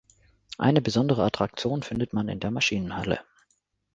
[0.57, 3.19] Eine besondere Attraktion findet man in der Maschinenhalle.